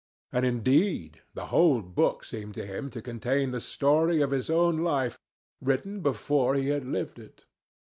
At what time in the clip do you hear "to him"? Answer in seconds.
2.55-2.89